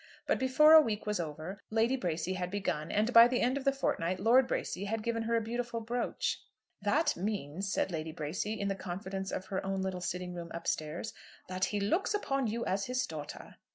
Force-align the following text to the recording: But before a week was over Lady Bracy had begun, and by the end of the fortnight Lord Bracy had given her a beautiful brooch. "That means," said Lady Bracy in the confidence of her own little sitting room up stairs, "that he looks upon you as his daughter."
But 0.25 0.39
before 0.39 0.73
a 0.73 0.81
week 0.81 1.05
was 1.05 1.19
over 1.19 1.59
Lady 1.69 1.95
Bracy 1.95 2.33
had 2.33 2.49
begun, 2.49 2.89
and 2.91 3.13
by 3.13 3.27
the 3.27 3.39
end 3.39 3.55
of 3.55 3.65
the 3.65 3.71
fortnight 3.71 4.19
Lord 4.19 4.47
Bracy 4.47 4.85
had 4.85 5.03
given 5.03 5.21
her 5.21 5.35
a 5.35 5.41
beautiful 5.41 5.79
brooch. 5.79 6.41
"That 6.81 7.15
means," 7.15 7.71
said 7.71 7.91
Lady 7.91 8.11
Bracy 8.11 8.59
in 8.59 8.67
the 8.67 8.73
confidence 8.73 9.31
of 9.31 9.45
her 9.45 9.63
own 9.63 9.83
little 9.83 10.01
sitting 10.01 10.33
room 10.33 10.49
up 10.55 10.65
stairs, 10.65 11.13
"that 11.49 11.65
he 11.65 11.79
looks 11.79 12.15
upon 12.15 12.47
you 12.47 12.65
as 12.65 12.85
his 12.87 13.05
daughter." 13.05 13.57